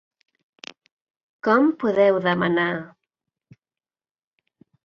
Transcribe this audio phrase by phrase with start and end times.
[1.49, 2.71] Com podeu demanar.?